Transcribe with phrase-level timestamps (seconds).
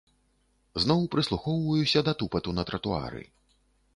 [0.85, 3.23] Зноў прыслухоўваюся да тупату на тратуары.